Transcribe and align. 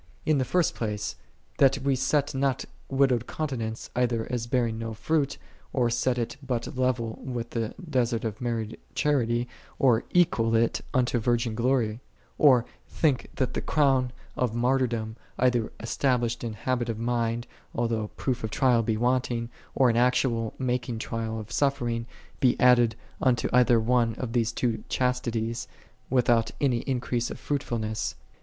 In 0.25 0.39
the 0.39 0.45
first 0.45 0.73
place, 0.73 1.15
that 1.59 1.77
we 1.77 1.95
set 1.95 2.33
not 2.33 2.65
widowed 2.89 3.27
continence 3.27 3.91
either 3.95 4.25
as 4.31 4.47
bear 4.47 4.65
ing 4.65 4.79
no 4.79 4.95
fruit, 4.95 5.37
or 5.73 5.91
set 5.91 6.17
it 6.17 6.37
but 6.41 6.75
level 6.75 7.19
with 7.23 7.51
the 7.51 7.75
desert 7.87 8.23
of 8.23 8.41
married 8.41 8.79
charity, 8.95 9.47
or 9.77 10.03
equal 10.09 10.55
it 10.55 10.81
unto 10.91 11.19
virgin 11.19 11.53
glory; 11.53 11.99
or 12.39 12.65
think 12.89 13.29
that 13.35 13.53
the 13.53 13.61
Crown 13.61 14.11
of 14.35 14.55
Martyr 14.55 14.87
dom, 14.87 15.17
either 15.37 15.71
established 15.79 16.43
in 16.43 16.53
habit 16.53 16.89
of 16.89 16.97
mind, 16.97 17.45
al 17.77 17.87
though 17.87 18.07
proof 18.17 18.43
of 18.43 18.49
trial 18.49 18.81
be 18.81 18.97
wanting, 18.97 19.49
or 19.75 19.87
in 19.87 19.97
actual 19.97 20.55
making 20.57 20.97
trial 20.97 21.39
of 21.39 21.51
suffering, 21.51 22.07
be 22.39 22.59
added 22.59 22.95
unto 23.21 23.47
either 23.53 23.79
one 23.79 24.15
of 24.15 24.33
those 24.33 24.51
these 24.51 24.79
chastities, 24.89 25.67
without 26.09 26.49
any 26.59 26.79
in 26.79 26.99
crease 26.99 27.29
of 27.29 27.39
fruitfulness. 27.39 28.15